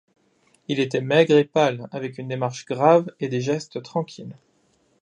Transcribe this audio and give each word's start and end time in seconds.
Il 0.67 0.79
était 0.79 0.99
maigre 1.01 1.37
et 1.37 1.43
pale 1.45 1.87
avec 1.91 2.17
une 2.17 2.27
démarche 2.27 2.65
grave 2.65 3.11
et 3.19 3.27
des 3.27 3.39
gestes 3.39 3.83
tranquilles. 3.83 4.35